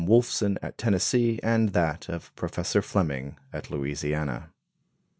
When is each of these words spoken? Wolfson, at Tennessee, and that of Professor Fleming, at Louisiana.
Wolfson, 0.03 0.57
at 0.63 0.79
Tennessee, 0.79 1.39
and 1.43 1.73
that 1.73 2.09
of 2.09 2.35
Professor 2.35 2.81
Fleming, 2.81 3.37
at 3.53 3.69
Louisiana. 3.69 4.49